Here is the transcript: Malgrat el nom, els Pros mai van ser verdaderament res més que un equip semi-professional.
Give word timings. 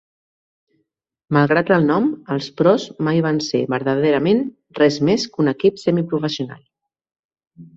Malgrat 1.37 1.69
el 1.75 1.85
nom, 1.89 2.07
els 2.35 2.47
Pros 2.61 2.85
mai 3.09 3.21
van 3.27 3.37
ser 3.49 3.61
verdaderament 3.75 4.41
res 4.81 4.99
més 5.11 5.27
que 5.35 5.45
un 5.45 5.53
equip 5.53 5.79
semi-professional. 5.85 6.67